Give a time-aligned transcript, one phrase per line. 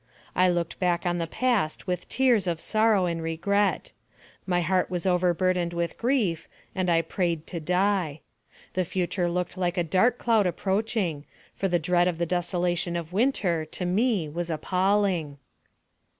[0.35, 3.91] I looked back on the past with tears of sorrow and regret;
[4.47, 8.21] my heart was overburdened with grief, and I prayed to die.
[8.73, 13.13] The future looked like a dark cloud approaching, for the dread of the desolation of
[13.13, 15.37] winter to me was appalling.